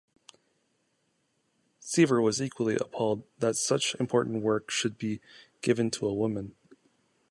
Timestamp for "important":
3.99-4.41